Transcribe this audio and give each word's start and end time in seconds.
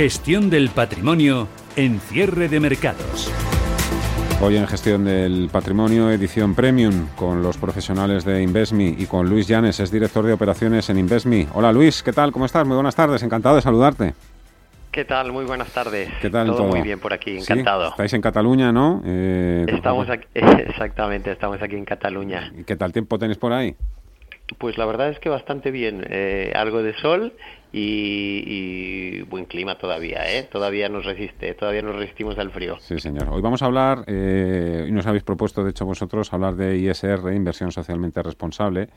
Gestión 0.00 0.48
del 0.48 0.70
patrimonio 0.70 1.46
en 1.76 2.00
cierre 2.00 2.48
de 2.48 2.58
mercados. 2.58 3.30
Hoy 4.40 4.56
en 4.56 4.66
Gestión 4.66 5.04
del 5.04 5.50
Patrimonio, 5.52 6.10
edición 6.10 6.54
Premium, 6.54 7.08
con 7.16 7.42
los 7.42 7.58
profesionales 7.58 8.24
de 8.24 8.42
Invesmi 8.42 8.94
y 8.96 9.04
con 9.04 9.28
Luis 9.28 9.46
Llanes, 9.46 9.78
es 9.78 9.90
director 9.90 10.24
de 10.24 10.32
operaciones 10.32 10.88
en 10.88 10.96
Invesmi. 10.96 11.48
Hola 11.52 11.70
Luis, 11.70 12.02
¿qué 12.02 12.14
tal? 12.14 12.32
¿Cómo 12.32 12.46
estás? 12.46 12.66
Muy 12.66 12.76
buenas 12.76 12.96
tardes, 12.96 13.22
encantado 13.22 13.56
de 13.56 13.60
saludarte. 13.60 14.14
¿Qué 14.90 15.04
tal? 15.04 15.32
Muy 15.32 15.44
buenas 15.44 15.70
tardes. 15.70 16.08
¿Qué 16.22 16.30
tal 16.30 16.46
todo? 16.46 16.64
muy 16.64 16.80
bien 16.80 16.98
por 16.98 17.12
aquí, 17.12 17.36
encantado. 17.36 17.90
Estáis 17.90 18.14
en 18.14 18.22
Cataluña, 18.22 18.72
¿no? 18.72 19.02
Eh, 19.04 19.66
estamos 19.68 20.08
aquí, 20.08 20.26
exactamente, 20.32 21.30
estamos 21.30 21.60
aquí 21.60 21.76
en 21.76 21.84
Cataluña. 21.84 22.50
¿Y 22.58 22.64
qué 22.64 22.74
tal 22.74 22.94
tiempo 22.94 23.18
tenéis 23.18 23.36
por 23.36 23.52
ahí? 23.52 23.76
Pues 24.56 24.78
la 24.78 24.86
verdad 24.86 25.10
es 25.10 25.18
que 25.20 25.28
bastante 25.28 25.70
bien. 25.70 26.06
Eh, 26.08 26.52
algo 26.56 26.82
de 26.82 26.94
sol 26.94 27.34
y, 27.72 29.22
buen 29.22 29.44
clima 29.44 29.78
todavía, 29.78 30.30
¿eh? 30.30 30.42
Todavía 30.50 30.88
nos 30.88 31.04
resiste, 31.04 31.54
todavía 31.54 31.82
nos 31.82 31.96
resistimos 31.96 32.38
al 32.38 32.50
frío. 32.50 32.76
Sí, 32.80 32.98
señor. 32.98 33.28
Hoy 33.30 33.40
vamos 33.40 33.62
a 33.62 33.66
hablar, 33.66 34.04
eh, 34.06 34.86
y 34.88 34.92
nos 34.92 35.06
habéis 35.06 35.22
propuesto, 35.22 35.62
de 35.62 35.70
hecho, 35.70 35.86
vosotros, 35.86 36.32
hablar 36.32 36.56
de 36.56 36.78
ISR, 36.78 37.32
inversión 37.32 37.70
socialmente 37.70 38.22
responsable. 38.22 38.88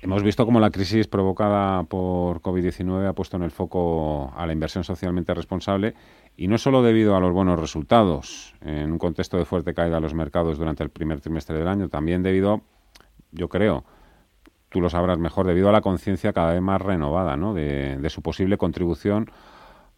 Hemos 0.00 0.22
visto 0.22 0.46
cómo 0.46 0.60
la 0.60 0.70
crisis 0.70 1.08
provocada 1.08 1.82
por 1.82 2.40
COVID-19 2.40 3.08
ha 3.08 3.12
puesto 3.14 3.36
en 3.36 3.42
el 3.42 3.50
foco 3.50 4.32
a 4.36 4.46
la 4.46 4.52
inversión 4.52 4.84
socialmente 4.84 5.34
responsable 5.34 5.94
y 6.36 6.46
no 6.46 6.56
solo 6.56 6.84
debido 6.84 7.16
a 7.16 7.20
los 7.20 7.32
buenos 7.32 7.58
resultados 7.58 8.54
en 8.60 8.92
un 8.92 8.98
contexto 8.98 9.38
de 9.38 9.44
fuerte 9.44 9.74
caída 9.74 9.96
de 9.96 10.00
los 10.00 10.14
mercados 10.14 10.56
durante 10.56 10.84
el 10.84 10.90
primer 10.90 11.20
trimestre 11.20 11.58
del 11.58 11.66
año, 11.66 11.88
también 11.88 12.22
debido, 12.22 12.62
yo 13.32 13.48
creo, 13.48 13.84
tú 14.68 14.80
lo 14.80 14.90
sabrás 14.90 15.18
mejor, 15.18 15.46
debido 15.46 15.68
a 15.68 15.72
la 15.72 15.80
conciencia 15.80 16.32
cada 16.32 16.52
vez 16.52 16.62
más 16.62 16.80
renovada 16.80 17.36
¿no? 17.36 17.54
de, 17.54 18.06
su 18.10 18.22
posible 18.22 18.58
contribución 18.58 19.30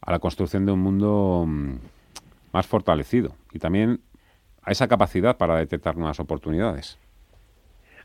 a 0.00 0.10
la 0.12 0.18
construcción 0.18 0.66
de 0.66 0.72
un 0.72 0.80
mundo 0.80 1.44
mm, 1.46 1.74
más 2.52 2.66
fortalecido 2.66 3.34
y 3.52 3.58
también 3.58 4.00
a 4.62 4.72
esa 4.72 4.88
capacidad 4.88 5.36
para 5.36 5.56
detectar 5.56 5.96
nuevas 5.96 6.20
oportunidades. 6.20 6.98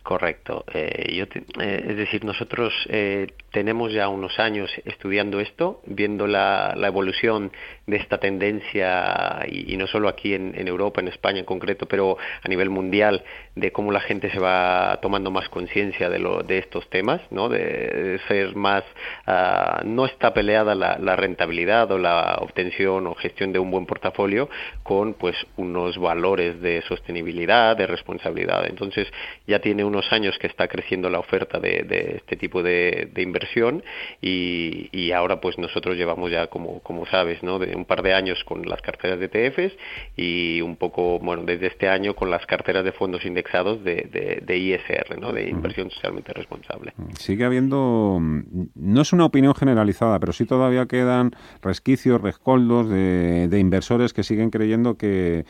Correcto. 0.06 0.66
Eh, 0.72 1.16
yo 1.16 1.24
eh, 1.60 1.86
es 1.90 1.98
decir, 1.98 2.24
nosotros 2.24 2.72
eh, 2.90 3.26
tenemos 3.50 3.92
ya 3.92 4.08
unos 4.08 4.38
años 4.38 4.70
estudiando 4.86 5.40
esto, 5.40 5.82
viendo 5.88 6.28
la, 6.28 6.76
evolución 6.78 7.52
de 7.88 7.98
esta 7.98 8.20
tendencia, 8.20 9.40
y, 9.48 9.76
no 9.78 9.88
solo 9.88 10.08
aquí 10.08 10.36
en, 10.36 10.68
Europa, 10.68 11.02
en 11.02 11.08
España 11.08 11.40
en 11.40 11.46
concreto, 11.46 11.88
pero 11.88 12.20
a 12.44 12.48
nivel 12.48 12.70
mundial, 12.70 13.24
de 13.56 13.72
cómo 13.72 13.92
la 13.92 14.00
gente 14.00 14.30
se 14.30 14.38
va 14.38 15.00
tomando 15.02 15.32
más 15.32 15.50
conciencia 15.50 16.08
de, 16.08 16.20
de 16.46 16.58
estos 16.60 16.88
temas, 16.92 17.22
¿no? 17.32 17.50
de, 17.50 18.20
ser 18.28 18.56
más... 18.56 18.84
Ah, 19.26 19.82
no 19.86 20.06
está 20.06 20.36
peleada 20.36 20.76
la, 20.76 21.00
la, 21.00 21.16
rentabilidad 21.16 21.92
o 21.92 21.98
la 21.98 22.38
obtención 22.42 23.08
o 23.08 23.16
gestión 23.16 23.52
de 23.54 23.58
un 23.58 23.72
buen 23.72 23.88
portafolio 23.88 24.50
con 24.84 25.16
pues 25.16 25.36
unos 25.56 25.98
valores 25.98 26.62
de 26.62 26.84
sostenibilidad, 26.84 27.76
de 27.76 27.88
responsabilidad. 27.88 28.68
Entonces 28.68 29.08
ya 29.48 29.60
tiene 29.60 29.84
unos 29.96 30.12
años 30.12 30.38
que 30.40 30.48
está 30.48 30.68
creciendo 30.68 31.10
la 31.10 31.20
oferta 31.20 31.60
de, 31.60 32.16
este 32.18 32.36
tipo 32.36 32.62
de, 32.62 33.10
de 33.14 33.22
inversión 33.22 33.82
y, 34.22 35.12
ahora 35.16 35.40
pues 35.40 35.58
nosotros 35.58 35.96
llevamos 35.96 36.30
ya 36.30 36.48
como, 36.48 36.82
como 36.82 37.06
sabes 37.06 37.42
¿no? 37.42 37.58
de 37.58 37.74
un 37.76 37.86
par 37.86 38.02
de 38.02 38.14
años 38.14 38.44
con 38.44 38.64
las 38.64 38.82
carteras 38.82 39.18
de 39.18 39.30
ETFs 39.32 39.78
y 40.18 40.60
un 40.62 40.76
poco 40.76 41.20
bueno 41.20 41.44
desde 41.44 41.68
este 41.68 41.88
año 41.88 42.16
con 42.16 42.30
las 42.30 42.46
carteras 42.46 42.84
de 42.84 42.92
fondos 42.92 43.26
indexados 43.26 43.82
de, 43.84 44.42
de, 44.46 44.58
ISR 44.58 45.18
¿no? 45.18 45.32
de 45.32 45.48
inversión 45.50 45.90
socialmente 45.90 46.34
responsable 46.34 46.94
sigue 47.18 47.46
habiendo 47.46 48.20
no 48.20 49.02
es 49.02 49.14
una 49.14 49.26
opinión 49.26 49.56
generalizada 49.56 50.20
pero 50.20 50.34
sí 50.34 50.46
todavía 50.46 50.86
quedan 50.86 51.32
resquicios 51.62 52.20
rescoldos 52.20 52.90
de, 52.90 53.48
de 53.48 53.60
inversores 53.60 54.12
que 54.12 54.24
siguen 54.24 54.50
creyendo 54.50 54.98
que 54.98 55.46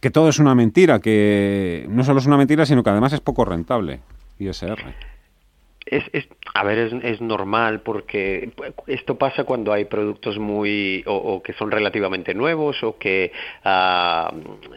que 0.00 0.10
todo 0.10 0.28
es 0.28 0.38
una 0.38 0.54
mentira, 0.54 0.98
que 1.00 1.86
no 1.88 2.04
solo 2.04 2.20
es 2.20 2.26
una 2.26 2.36
mentira, 2.36 2.66
sino 2.66 2.82
que 2.82 2.90
además 2.90 3.12
es 3.12 3.20
poco 3.20 3.44
rentable, 3.44 4.00
ISR. 4.38 5.09
Es, 5.86 6.04
a 6.54 6.62
ver, 6.62 6.78
es, 7.02 7.20
normal 7.22 7.80
porque 7.80 8.50
esto 8.86 9.16
pasa 9.16 9.44
cuando 9.44 9.72
hay 9.72 9.86
productos 9.86 10.38
muy 10.38 11.02
o, 11.06 11.42
que 11.42 11.54
son 11.54 11.70
relativamente 11.70 12.34
nuevos 12.34 12.82
o 12.84 12.98
que 12.98 13.32
uh, 13.64 14.28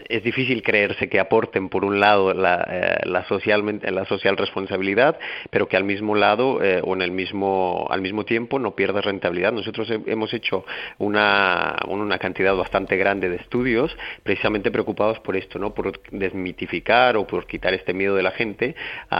es 0.07 0.23
difícil 0.23 0.63
creerse 0.63 1.09
que 1.09 1.19
aporten 1.19 1.67
por 1.67 1.83
un 1.83 1.99
lado 1.99 2.33
la, 2.33 2.65
eh, 2.69 3.01
la, 3.05 3.25
social 3.25 4.37
responsabilidad, 4.37 5.19
pero 5.49 5.67
que 5.67 5.75
al 5.75 5.83
mismo 5.83 6.15
lado 6.15 6.63
eh, 6.63 6.81
o 6.83 6.95
en 6.95 7.01
el 7.01 7.11
mismo 7.11 7.85
al 7.89 8.01
mismo 8.01 8.23
tiempo 8.23 8.57
no 8.57 8.73
pierda 8.73 9.01
rentabilidad. 9.01 9.51
Nosotros 9.51 9.89
hemos 9.89 10.33
hecho 10.33 10.65
una, 10.99 11.79
una 11.89 12.17
cantidad 12.17 12.55
bastante 12.55 12.95
grande 12.95 13.29
de 13.29 13.35
estudios 13.35 13.95
precisamente 14.23 14.71
preocupados 14.71 15.19
por 15.19 15.35
esto, 15.35 15.59
no, 15.59 15.73
por 15.73 15.99
desmitificar 16.11 17.17
o 17.17 17.27
por 17.27 17.45
quitar 17.45 17.73
este 17.73 17.93
miedo 17.93 18.15
de 18.15 18.23
la 18.23 18.31
gente 18.31 18.75
uh, 19.11 19.15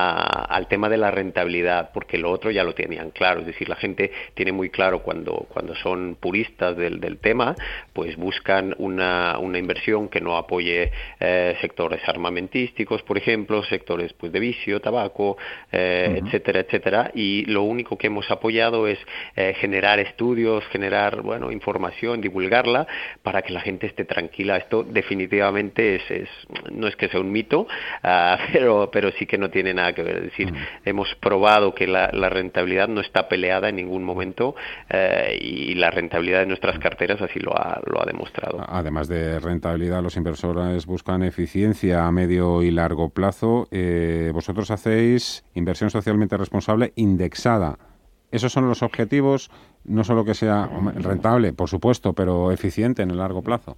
al 0.50 0.68
tema 0.68 0.88
de 0.88 0.98
la 0.98 1.12
rentabilidad 1.12 1.73
porque 1.94 2.18
lo 2.18 2.32
otro 2.32 2.52
ya 2.52 2.64
lo 2.64 2.74
tenían 2.74 3.12
claro, 3.12 3.42
es 3.42 3.48
decir, 3.48 3.70
la 3.70 3.76
gente 3.76 4.12
tiene 4.34 4.52
muy 4.52 4.70
claro 4.70 5.00
cuando, 5.00 5.48
cuando 5.50 5.76
son 5.76 6.18
puristas 6.20 6.76
del, 6.78 7.00
del 7.00 7.18
tema, 7.18 7.56
pues 7.94 8.16
buscan 8.16 8.76
una, 8.78 9.38
una 9.40 9.58
inversión 9.58 10.10
que 10.10 10.22
no 10.22 10.38
apoye 10.38 10.92
eh, 11.20 11.56
sectores 11.62 12.02
armamentísticos, 12.08 13.02
por 13.04 13.18
ejemplo, 13.18 13.64
sectores 13.64 14.14
pues 14.14 14.32
de 14.32 14.40
vicio, 14.40 14.80
tabaco, 14.80 15.38
eh, 15.72 16.22
etcétera, 16.24 16.60
etcétera, 16.62 17.12
y 17.14 17.46
lo 17.46 17.64
único 17.64 17.98
que 17.98 18.08
hemos 18.08 18.30
apoyado 18.30 18.88
es 18.88 19.00
eh, 19.36 19.54
generar 19.60 20.00
estudios, 20.00 20.64
generar, 20.68 21.22
bueno, 21.22 21.52
información, 21.52 22.22
divulgarla 22.22 22.88
para 23.22 23.42
que 23.42 23.54
la 23.54 23.62
gente 23.62 23.88
esté 23.88 24.06
tranquila. 24.06 24.58
Esto 24.58 24.84
definitivamente 24.84 25.96
es, 25.96 26.12
es 26.12 26.30
no 26.72 26.88
es 26.88 26.96
que 26.96 27.08
sea 27.10 27.20
un 27.20 27.32
mito, 27.32 27.68
ah, 28.04 28.38
pero, 28.54 28.90
pero 28.92 29.12
sí 29.12 29.26
que 29.26 29.38
no 29.38 29.50
tiene 29.50 29.74
nada 29.74 29.94
que 29.94 30.04
ver. 30.04 30.18
Es 30.18 30.24
decir, 30.24 30.54
hemos 30.86 31.14
probado 31.16 31.63
que 31.72 31.88
la, 31.88 32.08
rentabilidad 32.30 32.88
no 32.88 33.02
está 33.02 33.28
peleada 33.30 33.70
en 33.70 33.78
ningún 33.78 34.04
momento 34.04 34.56
eh, 34.90 35.38
y 35.40 35.76
la 35.76 35.90
rentabilidad 35.90 36.40
de 36.40 36.48
nuestras 36.48 36.80
carteras 36.80 37.22
así 37.22 37.40
lo 37.40 37.56
ha, 37.56 37.82
lo 37.86 38.02
ha 38.02 38.06
demostrado. 38.06 38.64
Además 38.68 39.08
de 39.08 39.40
rentabilidad, 39.40 40.04
los 40.04 40.18
inversores 40.18 40.86
buscan 40.86 41.24
eficiencia 41.24 42.06
a 42.06 42.12
medio 42.12 42.62
y 42.62 42.72
largo 42.72 43.10
plazo. 43.10 43.68
Eh, 43.72 44.32
vosotros 44.34 44.72
hacéis 44.72 45.46
inversión 45.54 45.90
socialmente 45.90 46.38
responsable 46.38 46.94
indexada. 46.96 47.78
Esos 48.32 48.52
son 48.52 48.68
los 48.68 48.82
objetivos, 48.82 49.52
no 49.84 50.04
solo 50.04 50.26
que 50.26 50.34
sea 50.34 50.68
rentable, 50.96 51.54
por 51.54 51.70
supuesto, 51.70 52.14
pero 52.14 52.52
eficiente 52.52 53.04
en 53.04 53.12
el 53.12 53.18
largo 53.18 53.44
plazo. 53.44 53.78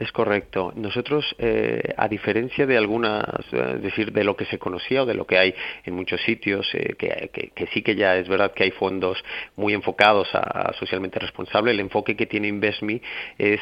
Es 0.00 0.12
correcto. 0.12 0.72
Nosotros, 0.76 1.36
eh, 1.38 1.92
a 1.94 2.08
diferencia 2.08 2.64
de 2.64 2.78
algunas, 2.78 3.22
eh, 3.52 3.74
es 3.74 3.82
decir, 3.82 4.12
de 4.12 4.24
lo 4.24 4.34
que 4.34 4.46
se 4.46 4.58
conocía 4.58 5.02
o 5.02 5.06
de 5.06 5.12
lo 5.12 5.26
que 5.26 5.36
hay 5.36 5.54
en 5.84 5.92
muchos 5.94 6.22
sitios, 6.22 6.66
eh, 6.72 6.94
que, 6.96 7.66
sí 7.74 7.82
que 7.82 7.94
ya 7.94 8.16
es 8.16 8.26
verdad 8.26 8.54
que 8.54 8.64
hay 8.64 8.70
fondos 8.70 9.22
muy 9.56 9.74
enfocados 9.74 10.26
a, 10.32 10.72
socialmente 10.78 11.18
responsable, 11.18 11.72
el 11.72 11.80
enfoque 11.80 12.16
que 12.16 12.24
tiene 12.24 12.48
Investme 12.48 13.02
es 13.36 13.60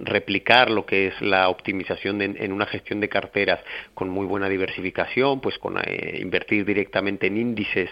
replicar 0.00 0.70
lo 0.70 0.86
que 0.86 1.08
es 1.08 1.20
la 1.20 1.50
optimización 1.50 2.22
en 2.22 2.52
una 2.52 2.64
gestión 2.64 3.00
de 3.00 3.10
carteras 3.10 3.60
con 3.92 4.08
muy 4.08 4.24
buena 4.24 4.48
diversificación, 4.48 5.40
pues 5.40 5.58
con 5.58 5.76
invertir 6.14 6.64
directamente 6.64 7.26
en 7.26 7.36
índices 7.36 7.90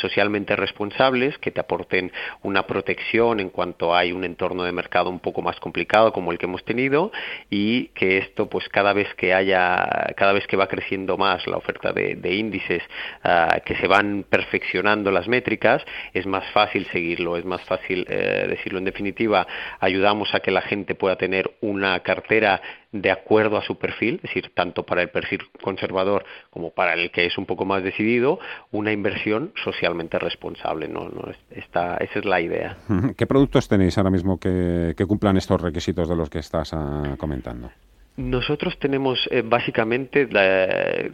socialmente 0.00 0.54
responsables 0.54 1.38
que 1.38 1.50
te 1.50 1.60
aporten 1.60 2.12
una 2.42 2.66
protección 2.66 3.40
en 3.40 3.48
cuanto 3.48 3.94
hay 3.94 4.12
un 4.12 4.24
entorno 4.24 4.64
de 4.64 4.72
mercado 4.72 5.08
un 5.08 5.20
poco 5.20 5.40
más 5.40 5.58
complicado 5.60 6.09
como 6.12 6.32
el 6.32 6.38
que 6.38 6.46
hemos 6.46 6.64
tenido 6.64 7.12
y 7.48 7.88
que 7.88 8.18
esto 8.18 8.48
pues 8.48 8.68
cada 8.68 8.92
vez 8.92 9.12
que 9.14 9.34
haya 9.34 10.12
cada 10.16 10.32
vez 10.32 10.46
que 10.46 10.56
va 10.56 10.68
creciendo 10.68 11.16
más 11.16 11.46
la 11.46 11.56
oferta 11.56 11.92
de, 11.92 12.34
índices 12.34 12.82
ah, 13.24 13.60
que 13.64 13.76
se 13.76 13.86
van 13.86 14.24
perfeccionando 14.28 15.10
las 15.10 15.28
métricas 15.28 15.82
es 16.14 16.26
más 16.26 16.44
fácil 16.52 16.86
seguirlo 16.92 17.36
es 17.36 17.44
más 17.44 17.62
fácil 17.62 18.06
eh, 18.08 18.46
decirlo. 18.48 18.78
En 18.78 18.84
definitiva 18.84 19.46
ayudamos 19.80 20.34
a 20.34 20.40
que 20.40 20.50
la 20.50 20.62
gente 20.62 20.94
pueda 20.94 21.16
tener 21.16 21.50
una 21.60 22.00
cartera 22.00 22.60
de 22.92 23.10
acuerdo 23.10 23.56
a 23.56 23.62
su 23.62 23.78
perfil, 23.78 24.16
es 24.16 24.22
decir, 24.22 24.52
tanto 24.54 24.84
para 24.84 25.02
el 25.02 25.10
perfil 25.10 25.40
conservador 25.62 26.24
como 26.50 26.70
para 26.70 26.94
el 26.94 27.10
que 27.10 27.26
es 27.26 27.38
un 27.38 27.46
poco 27.46 27.64
más 27.64 27.82
decidido, 27.82 28.38
una 28.72 28.92
inversión 28.92 29.52
socialmente 29.62 30.18
responsable. 30.18 30.88
¿no? 30.88 31.08
no 31.08 31.30
esta, 31.50 31.96
esa 31.98 32.18
es 32.18 32.24
la 32.24 32.40
idea. 32.40 32.76
¿Qué 33.16 33.26
productos 33.26 33.68
tenéis 33.68 33.96
ahora 33.98 34.10
mismo 34.10 34.38
que, 34.38 34.94
que 34.96 35.06
cumplan 35.06 35.36
estos 35.36 35.60
requisitos 35.60 36.08
de 36.08 36.16
los 36.16 36.30
que 36.30 36.38
estás 36.38 36.72
ah, 36.74 37.14
comentando? 37.18 37.70
Nosotros 38.16 38.76
tenemos 38.78 39.28
eh, 39.30 39.42
básicamente 39.42 40.28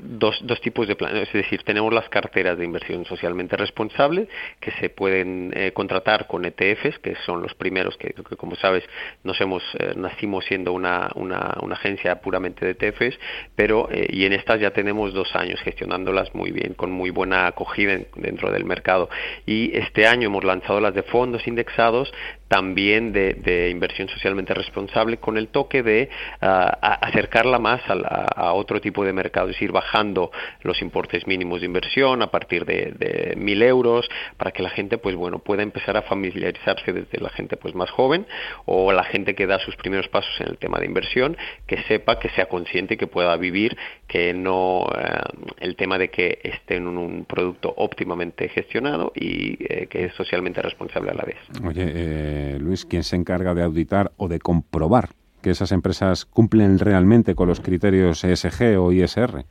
dos, 0.01 0.39
dos, 0.43 0.61
tipos 0.61 0.89
de 0.89 0.97
planes, 0.97 1.29
es 1.29 1.33
decir, 1.33 1.63
tenemos 1.63 1.93
las 1.93 2.09
carteras 2.09 2.59
de 2.59 2.65
inversión 2.65 3.05
socialmente 3.05 3.57
responsable 3.57 4.29
que 4.61 4.73
se 4.73 4.89
pueden 4.89 5.53
eh, 5.55 5.73
contratar 5.73 6.27
con 6.27 6.45
ETFs, 6.45 6.99
que 6.99 7.15
son 7.27 7.43
los 7.43 7.55
primeros 7.55 7.97
que, 7.99 8.13
como 8.37 8.57
sabes, 8.57 8.83
nos 9.25 9.41
hemos 9.41 9.63
eh, 9.79 9.93
nacimos 9.95 10.47
siendo 10.47 10.73
una, 10.73 11.11
una, 11.15 11.55
agencia 11.71 12.21
puramente 12.23 12.65
de 12.65 12.71
ETFs, 12.73 13.19
pero 13.55 13.89
y 13.93 14.25
en 14.25 14.33
estas 14.33 14.59
ya 14.59 14.71
tenemos 14.71 15.13
dos 15.13 15.37
años 15.37 15.61
gestionándolas 15.61 16.35
muy 16.35 16.51
bien, 16.51 16.73
con 16.73 16.91
muy 16.91 17.11
buena 17.11 17.47
acogida 17.47 17.99
dentro 18.17 18.51
del 18.51 18.65
mercado. 18.65 19.11
Y 19.45 19.77
este 19.77 20.07
año 20.07 20.29
hemos 20.29 20.43
lanzado 20.43 20.81
las 20.81 20.95
de 20.95 21.03
fondos 21.03 21.47
indexados, 21.47 22.11
también 22.49 23.13
de, 23.13 23.69
inversión 23.71 24.09
socialmente 24.09 24.55
responsable, 24.55 25.19
con 25.19 25.37
el 25.37 25.49
toque 25.49 25.83
de 25.83 26.09
acercarla 26.95 27.59
más 27.59 27.81
a, 27.89 28.53
otro 28.53 28.81
tipo 28.81 29.05
de 29.05 29.13
mercado, 29.13 29.49
es 29.49 29.57
decir, 29.57 29.73
bajando 29.73 30.31
los 30.63 30.81
importes 30.83 31.27
mínimos 31.27 31.61
de 31.61 31.67
inversión 31.67 32.23
a 32.23 32.31
partir 32.31 32.65
de, 32.65 33.35
mil 33.37 33.63
euros, 33.63 34.09
para 34.37 34.53
que 34.53 34.63
la 34.63 34.71
gente, 34.71 34.99
pues 34.99 35.15
bueno, 35.17 35.39
pueda 35.41 35.63
empezar 35.63 35.97
a 35.97 36.03
familiarizarse 36.03 36.93
desde 36.93 37.21
la 37.21 37.31
gente 37.31 37.57
pues 37.57 37.75
más 37.75 37.91
joven 37.91 38.27
o 38.65 38.93
la 38.93 39.05
gente 39.05 39.35
que 39.35 39.47
da 39.47 39.59
sus 39.59 39.77
primeros 39.77 40.09
pasos 40.09 40.33
en 40.41 40.49
el 40.49 40.59
tema 40.59 40.79
de 40.79 40.87
inversión, 40.87 41.37
que 41.67 41.83
sepa, 41.85 42.19
que 42.19 42.31
sea 42.31 42.47
consciente 42.47 42.97
que 42.97 43.07
pueda 43.07 43.37
vivir, 43.37 43.77
que 44.07 44.33
no 44.33 44.87
eh, 44.97 45.19
el 45.59 45.77
tema 45.77 45.99
de 45.99 46.09
que 46.09 46.39
esté 46.43 46.77
en 46.77 46.87
un, 46.87 47.25
producto 47.25 47.73
óptimamente 47.77 48.49
gestionado 48.49 49.13
y 49.15 49.57
eh, 49.61 49.87
que 49.89 50.05
es 50.05 50.15
socialmente 50.15 50.63
responsable 50.63 51.11
a 51.11 51.15
la 51.15 51.25
vez. 51.25 51.37
Oye, 51.65 51.93
eh, 51.95 52.59
Luis, 52.61 52.85
¿quién 52.85 53.03
se 53.03 53.17
encarga 53.17 53.55
de 53.55 53.63
auditar 53.63 54.13
o 54.17 54.29
de 54.29 54.39
comprobar 54.39 55.11
que 55.47 55.53
esas 55.53 55.71
empresas 55.71 56.25
cumplen 56.25 56.81
realmente 56.81 57.37
con 57.37 57.47
los 57.47 57.61
criterios 57.61 58.25
ESG 58.25 58.81
o 58.81 58.91
ISR? 58.91 59.47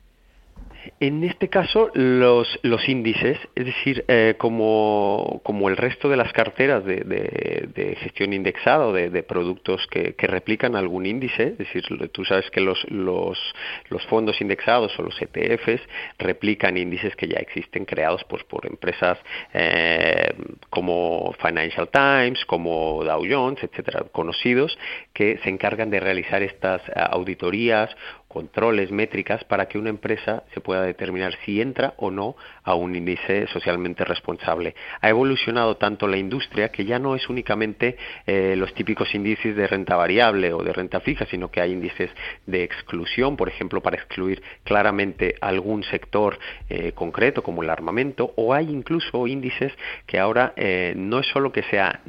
En 1.00 1.24
este 1.24 1.48
caso, 1.48 1.90
los, 1.94 2.58
los 2.62 2.88
índices, 2.88 3.38
es 3.54 3.66
decir, 3.66 4.04
eh, 4.08 4.34
como, 4.38 5.40
como, 5.44 5.68
el 5.68 5.76
resto 5.76 6.08
de 6.08 6.16
las 6.16 6.32
carteras 6.32 6.84
de, 6.84 6.96
de, 7.04 7.96
gestión 7.96 8.32
indexada 8.32 8.86
o 8.86 8.92
de, 8.92 9.22
productos 9.22 9.86
que, 9.88 10.14
que, 10.14 10.26
replican 10.26 10.76
algún 10.76 11.06
índice, 11.06 11.42
es 11.48 11.58
decir, 11.58 11.84
tú 12.12 12.24
sabes 12.24 12.50
que 12.50 12.60
los, 12.60 12.84
los, 12.90 13.38
los, 13.88 14.04
fondos 14.06 14.40
indexados 14.40 14.98
o 14.98 15.02
los 15.02 15.20
ETFs 15.20 15.82
replican 16.18 16.76
índices 16.76 17.16
que 17.16 17.28
ya 17.28 17.38
existen 17.38 17.84
creados 17.84 18.24
pues, 18.24 18.44
por 18.44 18.66
empresas 18.66 19.18
eh, 19.54 20.34
como 20.70 21.34
Financial 21.40 21.88
Times, 21.88 22.44
como 22.44 23.02
Dow 23.04 23.24
Jones, 23.28 23.62
etcétera, 23.62 24.04
conocidos, 24.12 24.78
que 25.12 25.38
se 25.38 25.48
encargan 25.48 25.90
de 25.90 26.00
realizar 26.00 26.42
estas 26.42 26.82
auditorías 26.94 27.94
controles, 28.36 28.90
métricas 28.90 29.44
para 29.44 29.66
que 29.66 29.78
una 29.78 29.88
empresa 29.88 30.42
se 30.52 30.60
pueda 30.60 30.75
determinar 30.82 31.36
si 31.44 31.60
entra 31.60 31.94
o 31.98 32.10
no 32.10 32.36
a 32.62 32.74
un 32.74 32.94
índice 32.96 33.46
socialmente 33.48 34.04
responsable. 34.04 34.74
Ha 35.00 35.08
evolucionado 35.08 35.76
tanto 35.76 36.06
la 36.08 36.16
industria 36.16 36.70
que 36.70 36.84
ya 36.84 36.98
no 36.98 37.14
es 37.14 37.28
únicamente 37.28 37.96
eh, 38.26 38.54
los 38.56 38.74
típicos 38.74 39.14
índices 39.14 39.56
de 39.56 39.66
renta 39.66 39.96
variable 39.96 40.52
o 40.52 40.62
de 40.62 40.72
renta 40.72 41.00
fija, 41.00 41.26
sino 41.26 41.50
que 41.50 41.60
hay 41.60 41.72
índices 41.72 42.10
de 42.46 42.62
exclusión, 42.64 43.36
por 43.36 43.48
ejemplo, 43.48 43.80
para 43.80 43.96
excluir 43.96 44.42
claramente 44.64 45.36
algún 45.40 45.82
sector 45.84 46.38
eh, 46.68 46.92
concreto 46.92 47.42
como 47.42 47.62
el 47.62 47.70
armamento, 47.70 48.32
o 48.36 48.54
hay 48.54 48.70
incluso 48.70 49.26
índices 49.26 49.72
que 50.06 50.18
ahora 50.18 50.52
eh, 50.56 50.94
no 50.96 51.20
es 51.20 51.26
solo 51.28 51.52
que 51.52 51.62
sea 51.64 52.00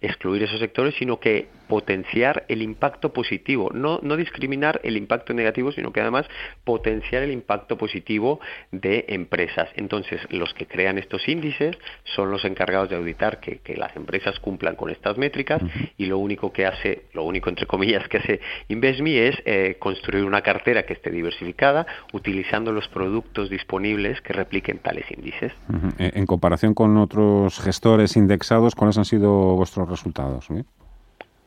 excluir 0.00 0.42
esos 0.42 0.60
sectores, 0.60 0.94
sino 0.96 1.18
que 1.18 1.48
potenciar 1.68 2.44
el 2.48 2.62
impacto 2.62 3.12
positivo, 3.12 3.70
no, 3.74 3.98
no 4.02 4.16
discriminar 4.16 4.80
el 4.84 4.96
impacto 4.96 5.34
negativo, 5.34 5.72
sino 5.72 5.92
que 5.92 6.00
además 6.00 6.26
potenciar 6.64 7.22
el 7.22 7.32
impacto 7.32 7.76
positivo 7.76 8.40
de 8.72 9.04
empresas. 9.08 9.68
Entonces, 9.76 10.20
los 10.30 10.52
que 10.54 10.66
crean 10.66 10.98
estos 10.98 11.28
índices 11.28 11.76
son 12.04 12.30
los 12.30 12.44
encargados 12.44 12.88
de 12.90 12.96
auditar 12.96 13.40
que, 13.40 13.60
las 13.76 13.94
empresas 13.94 14.38
cumplan 14.40 14.74
con 14.74 14.90
estas 14.90 15.18
métricas 15.18 15.60
y 15.98 16.06
lo 16.06 16.18
único 16.18 16.50
que 16.52 16.64
hace, 16.64 17.02
lo 17.12 17.24
único 17.24 17.50
entre 17.50 17.66
comillas 17.66 18.08
que 18.08 18.18
hace 18.18 18.40
InvestMe 18.68 19.28
es 19.28 19.36
eh, 19.44 19.76
construir 19.78 20.24
una 20.24 20.40
cartera 20.40 20.84
que 20.84 20.94
esté 20.94 21.10
diversificada 21.10 21.86
utilizando 22.12 22.72
los 22.72 22.88
productos 22.88 23.50
disponibles 23.50 24.20
que 24.22 24.32
repliquen 24.32 24.78
tales 24.78 25.04
índices. 25.10 25.52
En 25.98 26.26
comparación 26.26 26.74
con 26.74 26.96
otros 26.96 27.60
gestores 27.60 28.16
indexados, 28.16 28.74
¿cuáles 28.74 28.96
han 28.98 29.04
sido 29.04 29.56
vuestros 29.56 29.88
resultados? 29.88 30.48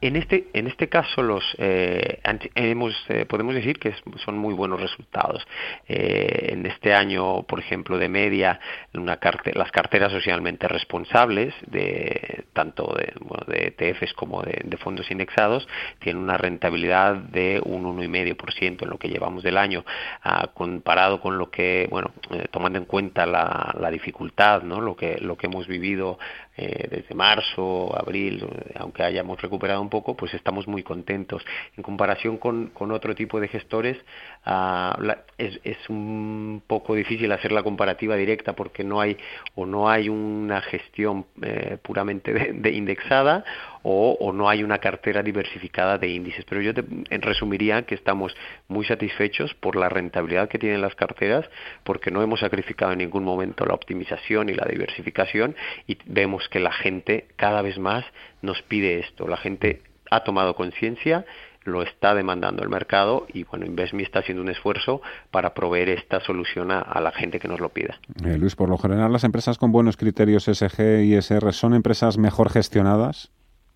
En 0.02 0.16
este, 0.16 0.48
en 0.54 0.68
este 0.68 0.88
caso 0.88 1.22
los 1.22 1.44
eh, 1.58 2.22
hemos, 2.56 2.96
eh, 3.10 3.26
podemos 3.26 3.54
decir 3.54 3.80
que 3.80 3.94
son 4.24 4.38
muy 4.38 4.54
buenos 4.54 4.80
resultados. 4.80 5.46
Eh, 5.90 6.52
en 6.54 6.66
este 6.66 6.94
año, 6.94 7.44
por 7.44 7.60
ejemplo, 7.60 7.98
de 7.98 8.08
media, 8.08 8.62
una 8.94 9.20
las 9.54 9.72
carteras 9.72 10.12
socialmente 10.14 10.70
responsables, 10.70 11.54
de 11.68 12.46
tanto 12.54 12.96
de, 12.98 13.14
bueno, 13.20 13.44
de 13.48 13.74
ETFs 13.78 14.14
como 14.14 14.42
de, 14.42 14.78
fondos 14.78 15.12
indexados, 15.12 15.68
tienen 16.00 16.24
una 16.24 16.38
rentabilidad 16.38 17.16
de 17.16 17.62
un 17.66 17.84
1,5% 17.84 18.84
en 18.84 18.90
lo 18.90 18.98
que 18.98 19.10
llevamos 19.10 19.44
del 19.44 19.58
año, 19.58 19.84
ah, 20.24 20.52
comparado 20.54 21.20
con 21.20 21.38
lo 21.38 21.52
que, 21.52 21.88
bueno, 21.92 22.12
tomando 22.52 22.80
en 22.80 22.86
cuenta 22.86 23.26
la, 23.26 23.76
la 23.78 23.92
dificultad, 23.92 24.62
¿no? 24.64 24.80
lo, 24.80 24.96
que, 24.96 25.18
lo 25.20 25.36
que 25.36 25.48
hemos 25.48 25.68
vivido 25.68 26.18
eh, 26.62 26.90
desde 26.92 27.16
marzo, 27.16 27.98
abril, 27.98 28.46
aunque 28.76 29.02
hayamos 29.02 29.42
recuperado 29.42 29.82
un 29.82 29.90
poco, 29.90 30.18
pues 30.18 30.34
estamos 30.34 30.68
muy 30.68 30.84
contentos. 30.84 31.42
En 31.78 31.84
comparación 31.84 32.38
con, 32.38 32.68
con 32.68 32.92
otro 32.92 33.16
tipo 33.16 33.40
de 33.40 33.48
gestores, 33.48 33.98
ah, 34.44 35.00
es, 35.38 35.58
es, 35.64 35.78
un 35.90 36.62
poco 36.68 36.96
difícil 36.96 37.32
hacer 37.32 37.54
la 37.54 37.64
comparativa 37.64 38.18
directa 38.18 38.58
porque 38.58 38.84
no 38.84 39.00
hay 39.00 39.16
o 39.56 39.66
no 39.66 39.90
hay 39.90 40.10
una 40.10 40.62
gestión 40.62 41.26
eh, 41.42 41.78
puramente 41.82 42.34
de 42.34 42.72
indexada 42.72 43.46
o, 43.84 44.34
no 44.34 44.50
hay 44.50 44.64
una 44.64 44.80
cartera 44.80 45.24
diversificada 45.24 45.98
de 45.98 46.10
índices. 46.10 46.46
Pero 46.46 46.62
yo 46.62 46.74
te 46.74 46.84
resumiría 47.20 47.84
que 47.84 47.96
estamos 47.96 48.36
muy 48.68 48.86
satisfechos 48.86 49.54
por 49.56 49.76
la 49.76 49.90
rentabilidad 49.90 50.50
que 50.50 50.60
tienen 50.60 50.82
las 50.82 50.96
carteras, 50.96 51.50
porque 51.84 52.12
no 52.12 52.22
hemos 52.22 52.42
sacrificado 52.42 52.92
en 52.92 53.00
ningún 53.00 53.24
momento 53.24 53.66
la 53.66 53.74
optimización 53.74 54.50
y 54.50 54.54
la 54.54 54.66
diversificación 54.66 55.56
y 55.88 55.98
vemos 56.06 56.49
que 56.50 56.60
la 56.60 56.72
gente 56.72 57.28
cada 57.36 57.62
vez 57.62 57.78
más 57.80 58.06
nos 58.42 58.62
pide 58.64 59.00
esto. 59.00 59.28
La 59.28 59.38
gente 59.38 59.82
ha 60.12 60.24
tomado 60.24 60.56
conciencia 60.56 61.26
lo 61.66 61.84
está 61.84 62.16
demandando 62.16 62.64
el 62.64 62.70
mercado 62.70 63.28
y 63.34 63.44
bueno, 63.44 63.66
InvestMe 63.66 64.04
está 64.04 64.20
haciendo 64.20 64.42
un 64.42 64.50
esfuerzo 64.50 65.02
para 65.32 65.54
proveer 65.54 65.90
esta 65.90 66.20
solución 66.22 66.72
a, 66.72 67.00
la 67.00 67.12
gente 67.12 67.40
que 67.40 67.48
nos 67.48 67.60
lo 67.60 67.70
pida. 67.70 68.00
Eh, 68.26 68.38
Luis, 68.38 68.56
por 68.56 68.70
lo 68.70 68.78
general 68.78 69.12
las 69.12 69.24
empresas 69.24 69.58
con 69.58 69.72
buenos 69.72 69.98
criterios 69.98 70.46
SG 70.46 71.04
y 71.04 71.16
SR 71.16 71.54
son 71.54 71.74
empresas 71.74 72.18
mejor 72.18 72.50
gestionadas 72.50 73.32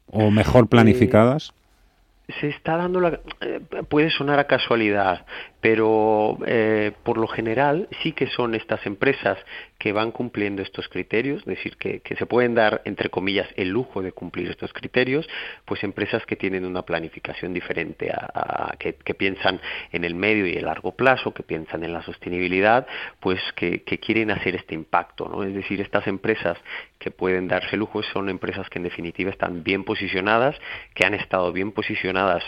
o 0.07 0.31
mejor 0.31 0.67
planificadas? 0.67 1.53
se 2.39 2.47
está 2.47 2.77
dando 2.77 3.01
la 3.01 3.19
eh, 3.41 3.59
puede 3.89 4.09
sonar 4.09 4.39
a 4.39 4.47
casualidad 4.47 5.25
pero 5.59 6.37
eh, 6.45 6.93
por 7.03 7.17
lo 7.17 7.27
general 7.27 7.89
sí 8.01 8.13
que 8.13 8.27
son 8.27 8.55
estas 8.55 8.85
empresas 8.85 9.37
que 9.83 9.91
van 9.91 10.11
cumpliendo 10.11 10.61
estos 10.61 10.87
criterios, 10.87 11.41
es 11.41 11.45
decir, 11.45 11.75
que, 11.75 12.01
se 12.17 12.25
pueden 12.25 12.55
dar, 12.55 12.81
entre 12.85 13.09
comillas, 13.09 13.49
el 13.57 13.67
lujo 13.67 14.01
de 14.01 14.13
cumplir 14.13 14.49
estos 14.49 14.71
criterios, 14.71 15.27
pues 15.65 15.83
empresas 15.83 16.25
que 16.25 16.37
tienen 16.37 16.63
una 16.63 16.83
planificación 16.83 17.53
diferente, 17.53 18.09
a, 18.09 18.77
que, 18.79 18.93
piensan 19.13 19.59
en 19.91 20.05
el 20.05 20.15
medio 20.15 20.47
y 20.47 20.53
el 20.53 20.63
largo 20.63 20.93
plazo, 20.93 21.33
que 21.33 21.43
piensan 21.43 21.83
en 21.83 21.91
la 21.91 22.01
sostenibilidad, 22.01 22.87
pues 23.19 23.41
que, 23.57 23.83
quieren 23.83 24.31
hacer 24.31 24.55
este 24.55 24.73
impacto, 24.73 25.27
¿no? 25.27 25.43
Es 25.43 25.53
decir, 25.53 25.81
estas 25.81 26.07
empresas 26.07 26.57
que 26.97 27.11
pueden 27.11 27.49
darse 27.49 27.75
lujo 27.75 28.01
son 28.03 28.29
empresas 28.29 28.69
que 28.69 28.79
en 28.79 28.83
definitiva 28.83 29.31
están 29.31 29.63
bien 29.63 29.83
posicionadas, 29.83 30.55
que 30.93 31.05
han 31.05 31.13
estado 31.13 31.51
bien 31.51 31.73
posicionadas 31.73 32.41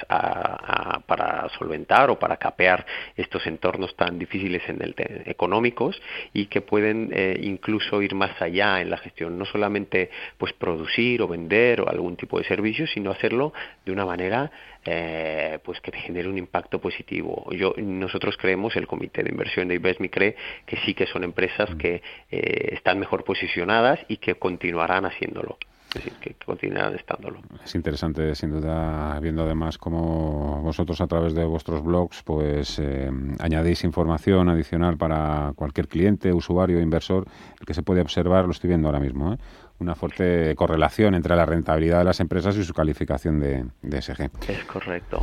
para 1.06 1.50
solventar 1.60 2.10
o 2.10 2.18
para 2.18 2.38
capear 2.38 2.86
estos 3.18 3.46
entornos 3.46 3.94
tan 3.98 4.18
difíciles 4.18 4.62
en 4.70 4.82
el 4.82 4.96
económicos 5.26 6.02
y 6.34 6.46
que 6.46 6.62
pueden 6.62 7.10
eh, 7.12 7.25
incluso 7.42 8.02
ir 8.02 8.16
más 8.16 8.42
allá 8.42 8.82
en 8.82 8.90
la 8.90 8.98
gestión, 8.98 9.38
no 9.38 9.46
solamente 9.46 10.10
pues 10.38 10.54
producir 10.54 11.22
o 11.22 11.28
vender 11.28 11.82
o 11.82 11.90
algún 11.90 12.16
tipo 12.16 12.38
de 12.38 12.46
servicio, 12.46 12.88
sino 12.88 13.12
hacerlo 13.12 13.54
de 13.86 13.92
una 13.92 14.06
manera 14.06 14.52
eh, 14.86 15.60
pues 15.64 15.82
que 15.82 15.92
genere 15.92 16.30
un 16.30 16.38
impacto 16.38 16.80
positivo. 16.80 17.48
Yo, 17.52 17.74
nosotros 17.78 18.38
creemos, 18.38 18.76
el 18.76 18.88
Comité 18.88 19.24
de 19.24 19.32
Inversión 19.32 19.68
de 19.68 19.76
IBESMI 19.76 20.10
cree 20.10 20.36
que 20.66 20.78
sí 20.78 20.94
que 20.94 21.08
son 21.08 21.24
empresas 21.24 21.74
que 21.76 22.02
eh, 22.32 22.70
están 22.74 23.00
mejor 23.00 23.24
posicionadas 23.24 24.00
y 24.08 24.18
que 24.18 24.36
continuarán 24.36 25.06
haciéndolo 25.06 25.58
que, 26.00 26.36
continuarán 26.46 26.96
estándolo. 26.96 27.40
Es 27.64 27.76
interesante, 27.76 28.36
sin 28.36 28.52
duda, 28.52 29.20
viendo 29.20 29.44
además 29.44 29.78
cómo 29.78 30.62
vosotros 30.62 31.02
a 31.02 31.08
través 31.08 31.34
de 31.34 31.46
vuestros 31.46 31.84
blogs 31.84 32.24
pues 32.24 32.80
eh, 32.80 33.10
añadís 33.40 33.84
información 33.84 34.50
adicional 34.50 34.98
para 34.98 35.54
cualquier 35.56 35.88
cliente, 35.88 36.34
usuario, 36.34 36.80
inversor, 36.80 37.26
el 37.60 37.66
que 37.66 37.74
se 37.74 37.84
puede 37.84 38.02
observar, 38.02 38.46
lo 38.46 38.52
estoy 38.52 38.70
viendo 38.70 38.88
ahora 38.88 39.00
mismo, 39.00 39.34
¿eh? 39.34 39.38
Una 39.80 39.96
fuerte 39.96 40.56
correlación 40.56 41.16
entre 41.16 41.36
la 41.36 41.46
rentabilidad 41.46 42.00
de 42.00 42.06
las 42.06 42.20
empresas 42.20 42.56
y 42.58 42.64
su 42.64 42.74
calificación 42.74 43.40
de, 43.40 43.66
de 43.82 44.02
SG. 44.02 44.30
Es 44.48 44.64
correcto, 44.66 45.20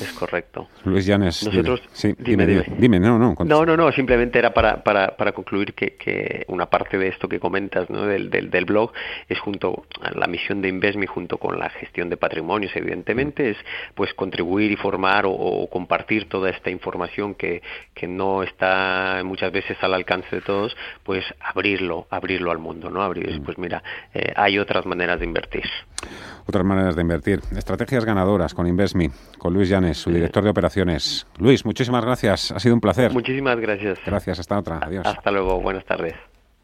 es 0.00 0.12
correcto. 0.12 0.68
Luis 0.84 1.06
Llanes, 1.06 1.44
Nosotros, 1.44 1.82
sí, 1.92 2.14
dime, 2.18 2.46
dime, 2.46 2.64
dime, 2.78 3.00
no, 3.00 3.18
no. 3.18 3.34
No, 3.44 3.66
no, 3.66 3.76
no, 3.76 3.90
simplemente 3.92 4.38
era 4.38 4.54
para, 4.54 4.82
para, 4.82 5.16
para 5.16 5.32
concluir 5.32 5.74
que, 5.74 5.96
que, 5.96 6.44
una 6.48 6.66
parte 6.66 6.98
de 6.98 7.08
esto 7.08 7.28
que 7.28 7.40
comentas 7.40 7.90
¿no? 7.90 8.06
del, 8.06 8.30
del, 8.30 8.50
del, 8.50 8.64
blog 8.64 8.92
es 9.28 9.38
junto 9.40 9.86
a 10.00 10.12
la 10.12 10.26
misión 10.26 10.62
de 10.62 10.68
Investme, 10.68 11.06
junto 11.06 11.38
con 11.38 11.58
la 11.58 11.68
gestión 11.70 12.08
de 12.08 12.16
patrimonios, 12.16 12.74
evidentemente, 12.76 13.50
es 13.50 13.56
pues 13.94 14.14
contribuir 14.14 14.70
y 14.70 14.76
formar 14.76 15.26
o, 15.26 15.32
o 15.32 15.68
compartir 15.68 16.28
toda 16.28 16.50
esta 16.50 16.70
información 16.70 17.34
que, 17.34 17.62
que 17.94 18.06
no 18.06 18.42
está 18.42 19.20
muchas 19.24 19.50
veces 19.52 19.76
al 19.80 19.94
alcance 19.94 20.36
de 20.36 20.42
todos, 20.42 20.76
pues 21.02 21.24
abrirlo, 21.40 22.06
abrirlo 22.10 22.50
al 22.50 22.58
mundo, 22.58 22.90
¿no? 22.90 23.02
Abrir, 23.02 23.42
pues 23.44 23.58
mira, 23.58 23.82
eh, 24.14 24.32
hay 24.36 24.58
otras 24.58 24.86
maneras 24.86 25.18
de 25.20 25.26
invertir. 25.26 25.64
Otras 26.46 26.64
maneras 26.64 26.94
de 26.94 27.02
invertir. 27.02 27.40
Estrategias 27.56 28.04
ganadoras 28.04 28.54
con 28.54 28.66
Investme, 28.66 29.10
con 29.38 29.52
Luis 29.52 29.68
Llanes, 29.68 29.98
su 29.98 30.10
director 30.10 30.44
de 30.44 30.50
operaciones. 30.50 31.26
Luis, 31.38 31.64
muchísimas 31.64 32.04
gracias. 32.04 32.52
Ha 32.52 32.60
sido 32.60 32.74
un 32.74 32.80
placer. 32.80 33.12
Muchísimas 33.12 33.58
gracias. 33.58 33.98
Gracias. 34.06 34.38
Hasta 34.38 34.58
otra. 34.58 34.78
Adiós. 34.82 35.06
Hasta 35.06 35.30
luego. 35.30 35.60
Buenas 35.60 35.84
tardes. 35.84 36.14